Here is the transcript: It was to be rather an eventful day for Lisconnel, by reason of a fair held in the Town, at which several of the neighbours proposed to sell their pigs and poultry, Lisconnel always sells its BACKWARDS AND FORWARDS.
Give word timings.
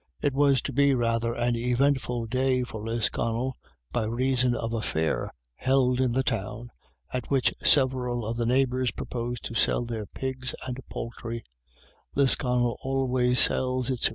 It 0.19 0.33
was 0.33 0.63
to 0.63 0.73
be 0.73 0.95
rather 0.95 1.35
an 1.35 1.55
eventful 1.55 2.25
day 2.25 2.63
for 2.63 2.83
Lisconnel, 2.83 3.55
by 3.91 4.05
reason 4.05 4.55
of 4.55 4.73
a 4.73 4.81
fair 4.81 5.31
held 5.53 6.01
in 6.01 6.09
the 6.13 6.23
Town, 6.23 6.71
at 7.13 7.29
which 7.29 7.53
several 7.63 8.25
of 8.25 8.35
the 8.35 8.47
neighbours 8.47 8.89
proposed 8.89 9.43
to 9.43 9.53
sell 9.53 9.85
their 9.85 10.07
pigs 10.07 10.55
and 10.65 10.79
poultry, 10.89 11.43
Lisconnel 12.15 12.79
always 12.81 13.39
sells 13.39 13.51
its 13.51 13.59
BACKWARDS 13.59 13.89
AND 13.89 13.99
FORWARDS. 14.01 14.09